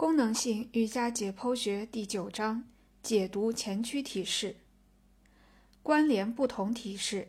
[0.00, 2.64] 功能性瑜伽解剖学第九章：
[3.02, 4.56] 解读前屈体式，
[5.82, 7.28] 关联不同体式。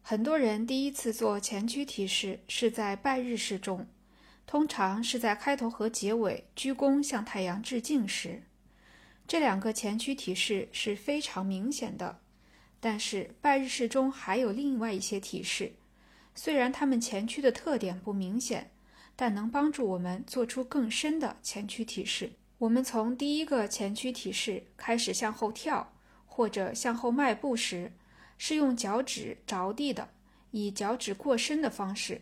[0.00, 3.86] 很多人第一次做前屈体式是在拜日式中，
[4.46, 8.44] 通常是在开头和结尾鞠躬向太阳致敬时。
[9.26, 12.20] 这两个前屈体式是非常明显的。
[12.80, 15.74] 但是拜日式中还有另外一些体式，
[16.34, 18.70] 虽然它们前屈的特点不明显。
[19.20, 22.30] 但能帮助我们做出更深的前屈体式。
[22.58, 25.92] 我们从第一个前屈体式开始向后跳
[26.24, 27.90] 或者向后迈步时，
[28.36, 30.10] 是用脚趾着地的，
[30.52, 32.20] 以脚趾过身的方式。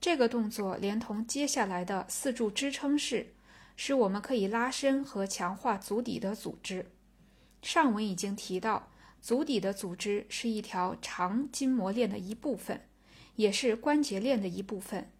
[0.00, 3.34] 这个动作连同接下来的四柱支撑式，
[3.76, 6.86] 使我们可以拉伸和强化足底的组织。
[7.60, 8.88] 上文已经提到，
[9.20, 12.80] 足底的组织是一条长筋膜链的一部分，
[13.36, 15.12] 也是关节链的一部分。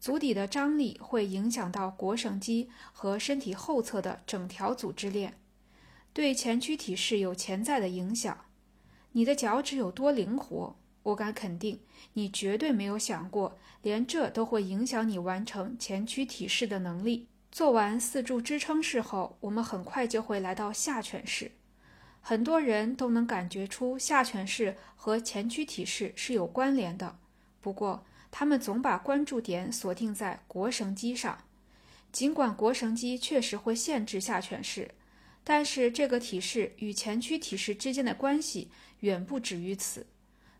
[0.00, 5.38] 足底的张力会影响到腘绳肌和身体后侧的整条组织链，
[6.14, 8.46] 对前屈体式有潜在的影响。
[9.12, 10.74] 你的脚趾有多灵活？
[11.02, 11.80] 我敢肯定，
[12.14, 17.28] 你绝对没有想过，连这都会影响你完成前屈体式的能力。
[17.52, 21.52] 做完四柱支撑式后，我们很快就会来到下犬式。
[22.22, 27.18] 很多人都能感觉出下犬式和前屈体式是有关联的，
[27.60, 28.06] 不过。
[28.30, 31.44] 他们总把关注点锁定在腘绳肌上，
[32.12, 34.92] 尽管腘绳肌确实会限制下犬式，
[35.42, 38.70] 但是这个体式与前屈体式之间的关系
[39.00, 40.06] 远不止于此。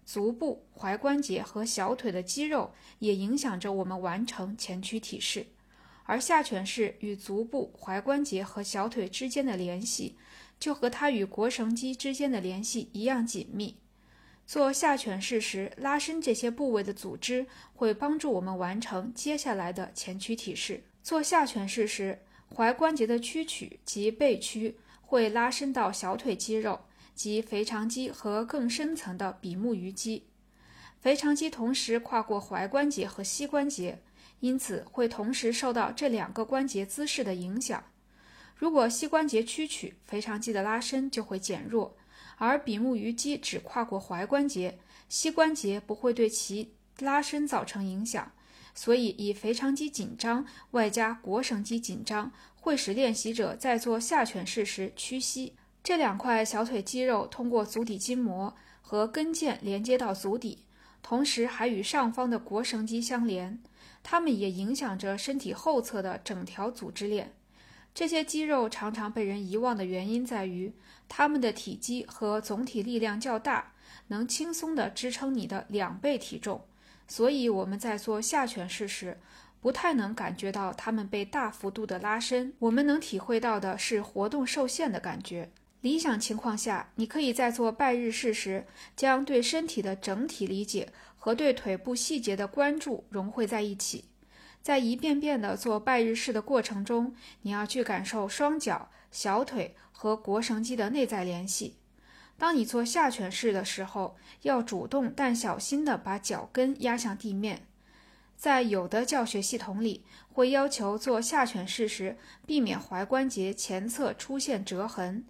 [0.05, 5.47] 足部、踝关节和小腿的肌肉也影响着我们完成前屈体式，
[6.05, 10.17] 而下犬式与足部、踝关节和小腿之间的联系，
[10.59, 13.77] 就和它与腘绳肌之间的联系一样紧密。
[14.51, 20.83] 做下犬式时，拉伸这些部位的组织会帮助我们完成接下来的前屈体式。
[21.05, 22.19] 做下犬式时，
[22.53, 26.81] 踝关节的屈曲及背屈会拉伸到小腿肌肉
[27.15, 30.25] 及腓肠肌和更深层的比目鱼肌。
[31.01, 34.03] 腓肠肌同时跨过踝关节和膝关节，
[34.41, 37.85] 因此会同时受到这两个关节姿势的影响。
[38.57, 41.97] 如果膝关节屈曲，腓肠肌的拉伸就会减弱。
[42.40, 44.78] 而比目鱼肌只跨过踝关节，
[45.11, 48.33] 膝关节不会对其拉伸造成影响，
[48.74, 55.52] 所以以腓肠肌紧张外加腘绳肌紧张，会使练习者在做下犬式时屈膝。
[55.84, 60.64] 这两块小腿肌肉通过足底筋膜和跟腱连接到足底，
[61.02, 63.62] 同时还与上方的腘绳肌相连，
[64.02, 67.34] 它们也影响着身体后侧的整条组织链。
[67.92, 70.73] 这些肌肉常常被人遗忘的原因在于，
[71.08, 73.73] 它们的体积和总体力量较大，
[74.08, 76.64] 能轻松地支撑你的两倍体重。
[77.08, 79.18] 所以我们在做下犬式时，
[79.61, 82.52] 不太能感觉到它们被大幅度的拉伸。
[82.61, 85.50] 我们能体会到的是活动受限的感觉。
[85.80, 88.64] 理想情况下，你可以在做拜日式时，
[88.95, 94.05] 将对身体的整体理解和对腿部细节的关注融汇在一起。
[94.63, 101.77] 在一遍遍的做拜日式的过程中，你要去感受双脚、小腿和腘绳肌的内在联系。
[102.37, 107.67] 当你做下犬式的时候，要主动但小心地把脚跟压向地面。
[108.37, 112.17] 在有的教学系统里，会要求做下犬式时
[112.47, 115.25] 避免踝关节前侧出现折痕，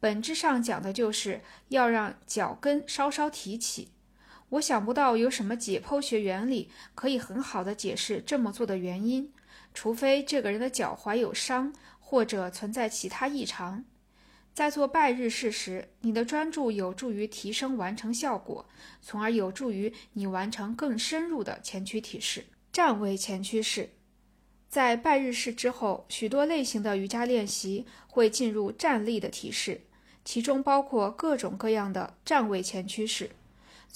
[0.00, 3.90] 本质上讲的就是要让脚跟稍稍提起。
[4.50, 9.32] 我想不到有什么解剖学原理可以很好的解释这么做的原因，
[9.74, 13.84] 除非这个人的脚踝有伤或者存在其他异常。
[14.54, 18.64] 在做拜日式时，你的专注有助于提升完成效果，
[19.02, 22.46] 从而有助于你完成更深入的前屈体式。
[22.72, 23.90] 站位前屈式，
[24.68, 29.82] 在拜日式之后，许多类型的瑜伽练习会进入站立的体式，
[30.24, 33.30] 其中包括各种各样的站位前屈式。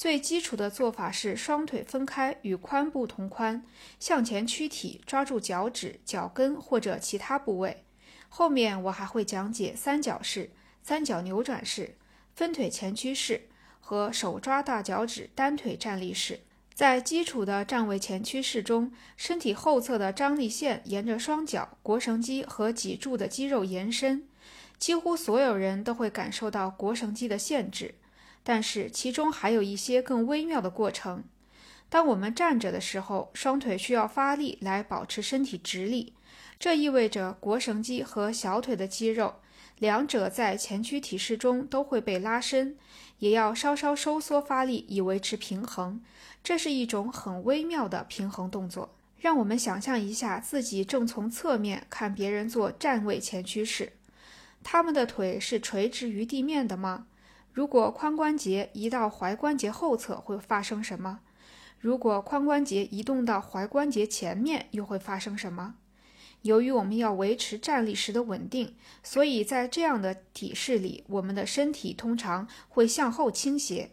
[0.00, 3.62] 最基础的做法是双腿分开，与髋部同宽，
[3.98, 7.84] 向前屈体，抓住脚趾、脚跟或者其他部位。
[8.30, 10.48] 后面我还会讲解三角式、
[10.82, 11.98] 三角扭转式、
[12.34, 13.48] 分腿前屈式
[13.78, 16.40] 和手抓大脚趾单腿站立式。
[16.72, 24.26] 在基础的站位前屈式中，身体后侧的张力线沿着双脚、腘绳肌和脊柱的肌肉延伸，
[24.78, 27.96] 几乎所有人都会感受到腘绳肌的限制。
[28.42, 31.24] 但是其中还有一些更微妙的过程。
[31.88, 36.12] 当我们站着的时候，双腿需要发力来保持身体直立，
[36.58, 39.36] 这意味着腘绳肌和小腿的肌肉，
[39.78, 42.76] 两者在前屈体式中都会被拉伸，
[43.18, 46.00] 也要稍稍收缩发力以维持平衡。
[46.44, 48.94] 这是一种很微妙的平衡动作。
[49.18, 53.92] 让我们想象一下，自己正从侧面看别人做站位前屈式，
[54.62, 57.06] 他们的腿是垂直于地面的吗？
[57.52, 61.20] 如果髋关节移到踝关节后侧，会发生什么？
[61.80, 65.74] 如果髋关节移动到踝关节前面，又会发生什么？
[66.42, 73.90] 由于我们要维持站立时的稳定，所以在这样的体式里，我们的身体通常会向后倾斜。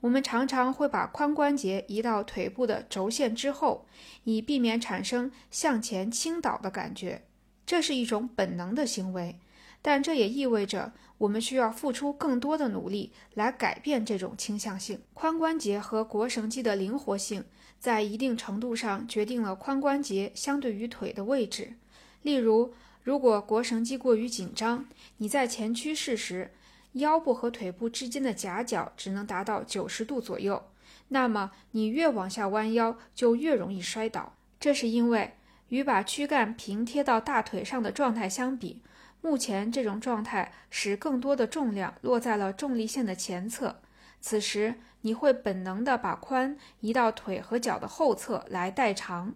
[0.00, 3.86] 我们常常会把髋关节移到腿部的轴线之后，
[4.24, 7.22] 以避免产生向前倾倒的感觉。
[7.64, 9.38] 这是一种本能的行为，
[9.86, 14.98] 但这也意味着我们需要付出更多的努力来改变这种倾向性。
[15.14, 17.44] 髋关节和腘绳肌的灵活性
[17.78, 21.74] 在一定程度上决定了髋关节相对于腿的位置。
[22.22, 22.72] 例如，
[23.02, 24.86] 如果腘绳肌过于紧张，
[25.18, 26.52] 你在前屈式时。
[26.94, 30.62] 腰部和腿部之间的夹角只能达到九十度左右，
[31.08, 34.34] 那么你越往下弯腰，就越容易摔倒。
[34.60, 35.32] 这是因为
[35.70, 38.80] 与把躯干平贴到大腿上的状态相比，
[39.24, 43.80] 目前这种状态使更多的重量落在了重力线的前侧。
[44.20, 49.34] 此时你会本能地把髋移到腿和脚的后侧来代偿。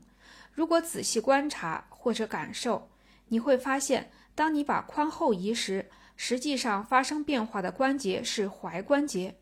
[0.52, 2.90] 如果仔细观察或者感受，
[3.28, 5.86] 你会发现，当你把髋后移时，
[6.16, 9.36] 实际上发生变化的关节是踝关节。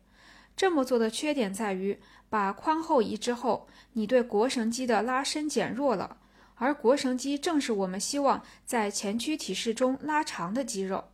[0.55, 1.99] 这么做的缺点在于，
[2.29, 6.15] 把髋后移之后，你对腘绳肌的拉伸减弱了，
[6.57, 11.05] 而腘绳肌正是我们希望在前屈体式中拉长的肌肉。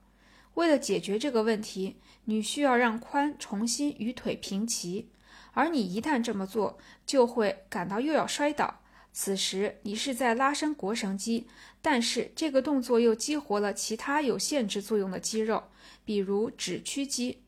[0.55, 5.09] 为了解决这个问题，你需要让髋重新与腿平齐，
[5.53, 8.81] 而你一旦这么做，就会感到又要摔倒。
[9.11, 11.47] 此时你是在拉伸腘绳肌，
[11.81, 15.65] 但是这个动作又激活了其他有限制作用的肌肉，
[16.05, 17.43] 比如指屈肌。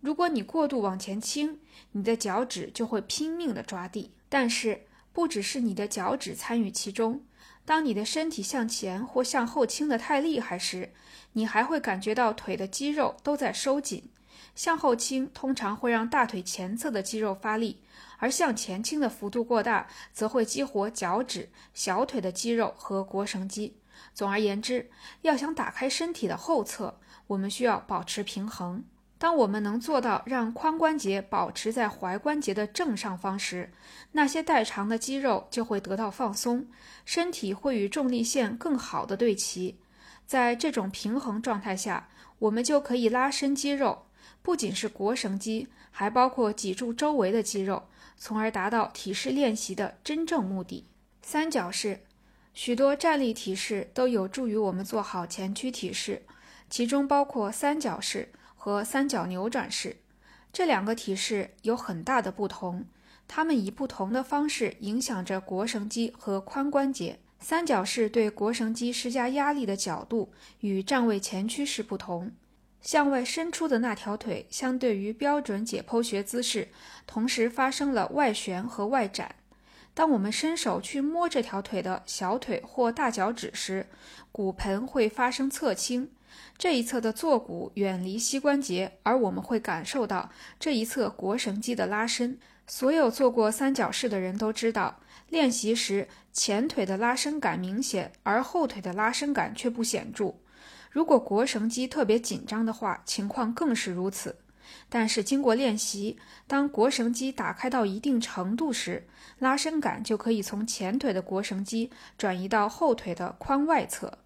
[0.00, 1.58] 如果你过度往前倾，
[1.92, 4.12] 你的脚趾就会拼命地抓地。
[4.28, 7.24] 但是不只是你的脚趾参与其中，
[7.68, 10.90] 当你的身体向前或向后倾得太厉害时，
[11.34, 14.08] 你还会感觉到腿的肌肉都在收紧。
[14.54, 17.82] 向后倾通常会让大腿前侧的肌肉发力。
[18.16, 23.76] 而向前倾的幅度过大，则会激活脚趾、小腿的肌肉和腘绳肌。
[24.14, 28.82] 总而言之，要想打开身体的后侧，我们需要保持平衡。
[29.18, 33.72] 当我们能做到让髋关节保持在踝关节的正上方时，
[34.12, 36.68] 那些代偿的肌肉就会得到放松，
[37.04, 39.76] 身体会与重力线更好的对齐。
[40.24, 44.06] 在这种平衡状态下，我们就可以拉伸肌肉，
[44.40, 47.88] 不仅是腘绳肌，还包括脊柱周围的肌肉。
[48.20, 50.84] 从而达到体式练习的真正目的。
[51.22, 52.00] 三角式，
[52.52, 56.22] 许多站立体式都有助于我们做好前屈体式，
[56.68, 58.28] 其中包括三角式
[58.68, 59.96] 和三角扭转式。
[60.52, 62.84] 这两个体式有很大的不同，
[63.26, 67.18] 它们以不同的方式影响着腘绳肌和髋关节。
[67.40, 72.30] 三角式对腘绳肌施加压力的角度与站位前屈式不同。
[72.82, 76.68] 向外伸出的那条腿，相对于标准解剖学姿势，
[77.06, 79.34] 同时发生了外旋和外展。
[79.94, 83.86] 当我们伸手去摸这条腿的小腿或大脚趾时，
[84.30, 86.10] 骨盆会发生侧倾，
[86.56, 92.38] 这一侧的坐骨远离膝关节，而我们会感受到这一侧腘绳肌的拉伸。
[92.66, 100.34] 所有做过三角式的人都知道，练习时前腿的拉伸感明显，而后腿的拉伸感却不显著。
[100.90, 104.36] 如果腘绳肌特别紧张的话，情况更是如此。
[104.90, 109.06] 但是经过练习，当腘绳肌打开到一定程度时，
[109.38, 114.18] 拉伸感就可以从前腿的腘绳肌转移到后腿的髋外侧。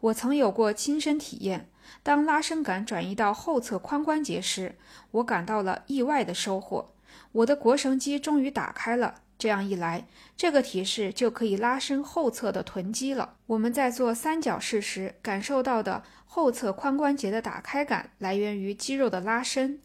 [0.00, 1.68] 我曾有过亲身体验，
[2.02, 4.76] 当拉伸感转移到后侧髋关节时，
[5.10, 6.92] 我感到了意外的收获，
[7.32, 9.16] 我的腘绳肌终于打开了。
[9.38, 13.36] 这样一来，这个体式就可以拉伸后侧的臀肌了。
[13.46, 19.80] 我们在做三角式时感受到的后侧髋关节的打开感，来源于肌肉的拉伸。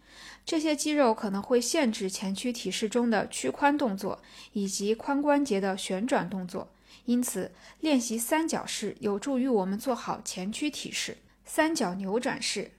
[0.45, 4.19] 这些肌肉可能会限制前屈体式中的屈髋动作
[4.51, 6.67] 以及髋关节的旋转动作，
[7.05, 11.17] 因此练习三角式有助于我们做好前屈体式。
[11.45, 12.71] 三角扭转式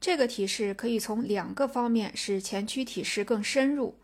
[0.00, 3.94] 这个体式可以从两个方面使前屈体式更深入。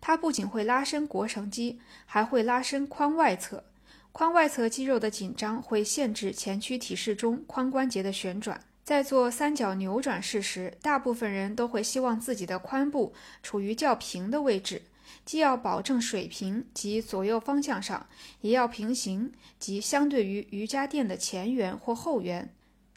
[0.00, 3.64] 它不仅会拉伸腘绳肌，还会拉伸髋外侧。
[4.12, 8.60] 髋外侧肌肉的紧张会限制前屈体式中髋关节的旋转。
[8.82, 14.82] 在做三角扭转式时，大部分人都会希望自己的髋部处于较平的位置，
[15.24, 18.08] 既要保证水平及左右方向上，
[18.40, 22.52] 也要平行及相对于瑜伽垫的前缘或后缘。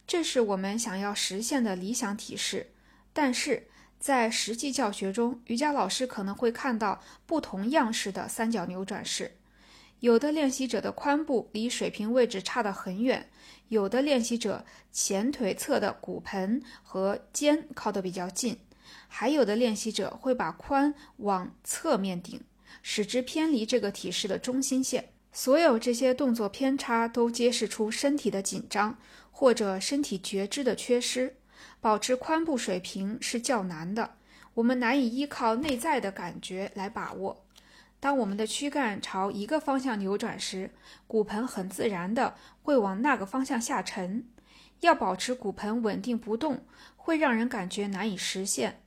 [0.07, 2.71] 这是我们想要实现的理想体式。
[3.13, 3.67] 但是，
[3.99, 9.37] 在实际教学中，瑜伽老师可能会看到不同样式的三角扭转式。
[9.99, 13.29] 有的练习者的髋部离水平位置差得很远，
[13.69, 18.57] 有的练习者前腿侧的骨盆和肩靠得比较近，
[19.07, 22.41] 还有的练习者会把髋往侧面顶，
[22.81, 25.09] 使之偏离这个体式的中心线。
[25.31, 28.97] 所有这些动作偏差都揭示出身体的紧张
[29.31, 31.35] 或者身体觉知的缺失。
[31.81, 34.15] 保持髋部水平是较难的，
[34.53, 37.45] 我们难以依靠内在的感觉来把握。
[37.99, 40.71] 当我们的躯干朝一个方向扭转时，
[41.07, 44.27] 骨盆很自然的会往那个方向下沉。
[44.81, 46.65] 要保持骨盆稳定不动，
[46.97, 48.82] 会让人感觉难以实现。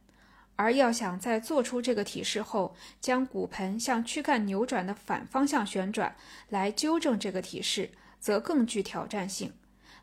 [0.57, 6.17] 而要想在做出这个体式后，将骨盆向躯干扭转的反方向旋转，
[6.49, 9.53] 来纠正这个体式，则更具挑战性。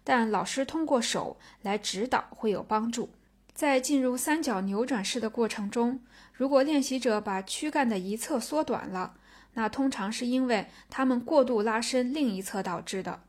[0.03, 3.09] 但老师通过手来指导会有帮助。
[3.53, 5.99] 在进入三角扭转式的过程中，
[6.33, 9.13] 如果练习者把躯干的一侧缩短了，
[9.53, 13.21] 那通常是因为他们过度拉伸另一侧导致的。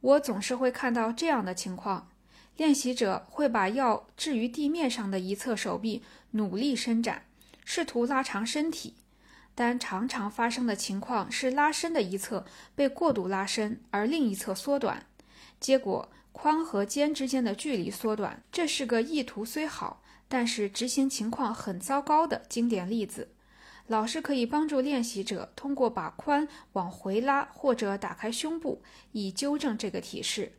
[0.00, 2.08] 我总是会看到这样的情况。
[2.58, 6.02] 练习者会把要置于地面上的一侧手臂
[6.32, 7.24] 努力伸展，
[7.64, 8.94] 试图拉长身体，
[9.54, 15.06] 但常常发生的情况是拉伸的一侧被过度拉伸，而另一侧缩短，
[15.60, 18.42] 结果髋和肩之间的距离缩短。
[18.50, 23.28] 这是个意图虽好，但是执行情况很糟糕的经典例子。
[23.88, 30.52] 老师可以帮助练习者通过把髋往回拉或者打开胸部，以纠正这个体式。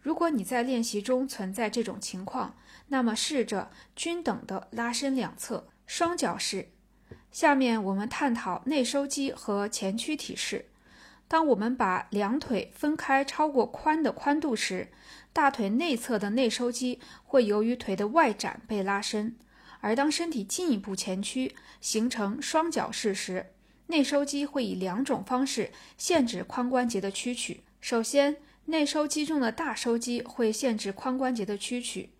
[0.00, 2.56] 如果你在练习中存在这种情况，
[2.88, 5.68] 那么试着均等的拉伸两侧。
[5.84, 6.70] 双脚式。
[7.30, 10.66] 下面我们探讨内收肌和前屈体式。
[11.28, 14.90] 当我们把两腿分开超过髋的宽度时，
[15.34, 19.32] 大腿内侧的内收肌会由于腿的外展被拉伸；
[19.80, 23.52] 而当身体进一步前屈，形成双脚式时，
[23.88, 27.64] 内收肌会以两种方式限制髋关节的屈曲。
[27.82, 32.10] 首先，内收肌中的大收肌会限制髋关节的屈曲。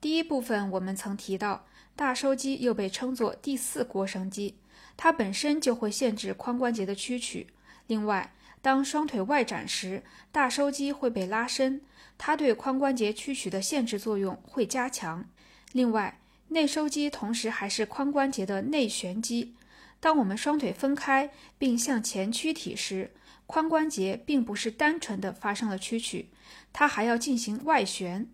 [0.00, 4.56] 第一部分我们曾提到，大收肌又被称作第四腘绳肌，
[4.96, 7.48] 它本身就会限制髋关节的屈曲。
[7.86, 10.02] 另外，当双腿外展时，
[10.32, 11.82] 大收肌会被拉伸，
[12.16, 15.24] 它对髋关节屈曲的限制作用会加强。
[15.72, 19.54] 另外，内收肌同时还是髋关节的内旋肌。
[20.00, 23.12] 当我们双腿分开并向前屈体时，
[23.46, 26.30] 髋关节并不是单纯的发生了屈曲，
[26.72, 28.26] 它还要进行外旋。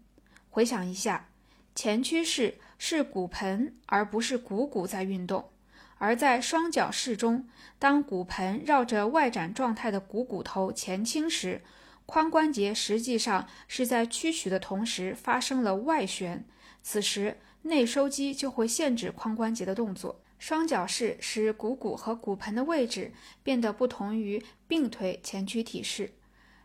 [0.48, 1.28] 回想一下，
[1.76, 5.50] 前屈式是骨盆而不是股骨在运动，
[5.98, 7.46] 而在双脚式中，
[7.78, 11.60] 当骨盆绕着外展状态的股骨头前倾时，
[12.06, 16.46] 髋关节实际上是在屈曲的同时发生了外旋，
[16.82, 20.22] 此时内收肌就会限制髋关节的动作。
[20.38, 26.12] 双脚式使股骨和骨盆的位置变得不同于并腿前屈体式，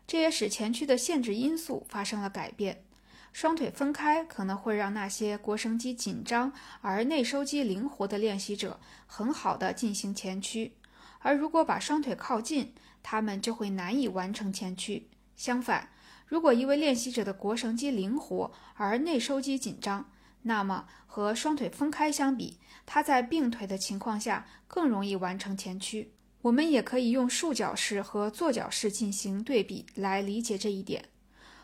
[0.06, 2.84] 这也使前屈的限制因素发生了改变。
[3.32, 10.72] 双腿分开可能会让那些腘绳肌紧张而内收肌灵活的练习者很好的进行前屈，
[11.20, 15.08] 而如果把双腿靠近，他们就会难以完成前屈。
[15.34, 15.88] 相反，
[16.26, 20.10] 如果一位练习者的腘绳肌灵活而内收肌紧张，
[20.42, 26.12] 那么和双腿分开相比，他在并腿的情况下更容易完成前屈。
[26.42, 31.04] 我们也可以用束脚式和坐脚式进行对比来理解这一点。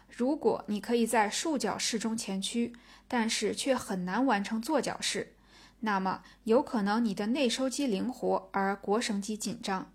[0.09, 2.73] 如果你可以在束脚式中前屈，
[3.07, 5.35] 但是却很难完成坐脚式，
[5.81, 9.91] 那么有可能你的内收肌灵活而腘绳肌紧张。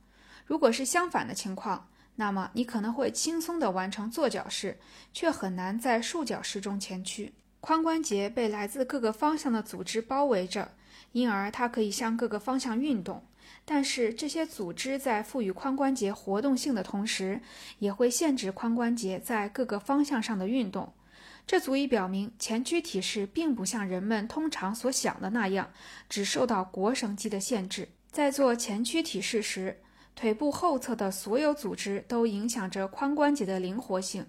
[0.45, 4.77] 如果是相反的情况，那么你可能会轻松地完成坐脚式，
[5.11, 7.33] 却很难在束脚式中前屈。
[7.61, 10.71] 髋关节被来自各个方向的组织包围着，
[11.13, 13.23] 因而它可以向各个方向运动。
[13.65, 17.39] 但是这些组织在赋予髋关节活动性的同时，
[17.79, 20.93] 也会限制髋关节在各个方向上的运动。
[21.45, 25.69] 这足以表明前屈体式并不像人们通常所想的那样，
[26.07, 27.89] 只受到腘绳肌的限制。
[28.09, 29.81] 在做前屈体式时，
[30.15, 34.25] 腿部后侧的所有组织都影响着髋关节的灵活性，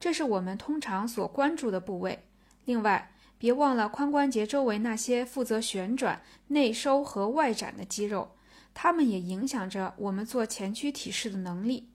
[0.00, 2.18] 这是我们通常所关注的部位。
[2.64, 8.32] 另外，别忘了髋关节周围那些负责旋转、内收和外展的肌肉，
[8.80, 11.88] 它们也影响着我们做前屈体式的能力。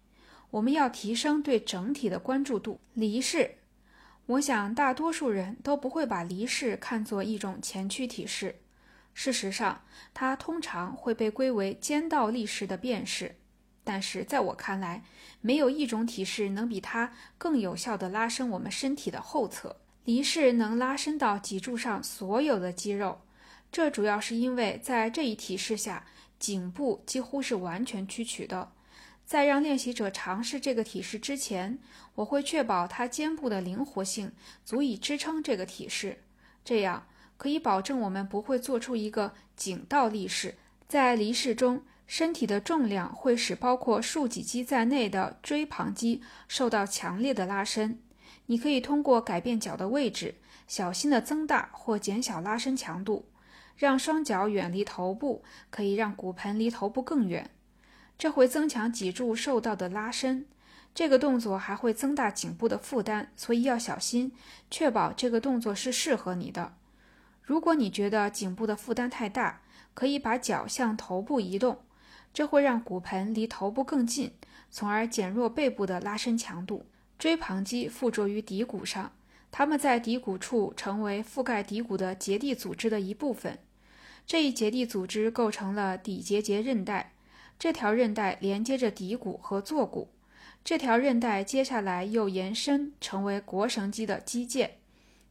[0.51, 2.81] 我们要提升对整体的关注度。
[2.93, 3.55] 离式，
[4.25, 8.59] 我想大多数人都不会把离式看作一种前屈体式。
[9.13, 13.37] 事实上，它通常会被归为肩倒立式的变式。
[13.85, 15.05] 但是在我看来，
[15.39, 19.77] 没有一种体式能比它更有效地拉伸我们身体的后侧。
[20.03, 23.21] 离式能拉伸到脊柱上所有的肌肉，
[23.71, 26.05] 这主要是因为在这一体式下，
[26.43, 28.73] 颈部几乎是完全屈曲的。
[29.25, 31.79] 在让练习者尝试这个体式之前，
[32.15, 34.33] 我会确保他肩部的灵活性
[34.65, 36.21] 足以支撑这个体式，
[36.65, 37.07] 这样
[37.37, 40.55] 可以保证我们不会做出一个颈倒立式。
[40.85, 47.97] 在离式中，身体的重量会使包括竖脊肌在内的椎旁肌受到强烈的拉伸。
[48.47, 50.35] 你可以通过改变脚的位置，
[50.67, 53.25] 小心地增大或减小拉伸强度，
[53.75, 57.49] 让双脚远离头部，可以让骨盆离头部更远。
[58.17, 60.45] 这会增强脊柱受到的拉伸。
[60.95, 64.31] 这个动作还会增大颈部的负担，所以要小心，
[64.69, 66.75] 确保这个动作是适合你的。
[67.41, 69.61] 如果你觉得颈部的负担太大，
[69.95, 71.79] 可以把脚向头部移动，
[72.31, 74.33] 这会让骨盆离头部更近，
[74.69, 76.85] 从而减弱背部的拉伸强度。
[77.17, 79.11] 椎旁肌附着于骶骨上，
[79.55, 83.59] 它们在骶骨处成为覆盖骶骨的结缔组织的一部分。
[84.25, 87.13] 这一结缔组织构成了骶结节韧带，
[87.59, 90.09] 这条韧带连接着骶骨和坐骨。
[90.63, 94.71] 这条韧带接下来又延伸成为腘绳肌的肌腱。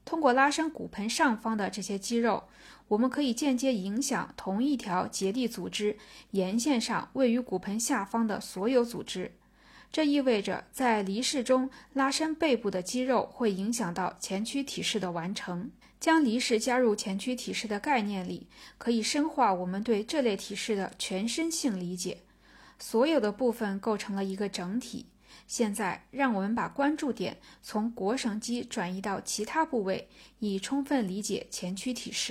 [0.04, 2.44] 通过拉伸骨盆上方的这些肌肉，
[2.86, 5.96] 我们可以间接影响同一条结缔组织
[6.30, 9.32] 沿线上位于骨盆下方的所有组织。
[9.92, 15.70] 这意味着，在离式中拉伸背部的肌肉会影响到前屈体式的完成。
[16.00, 22.18] 将离式加入前屈体式的概念里，可以深化我们对这类体式的全身性理解。
[22.78, 25.06] 所有的部分构成了一个整体。
[25.46, 30.08] 现在，让我们把关注点从腘绳肌转移到其他部位，
[30.40, 32.30] 以充分理解前屈体式。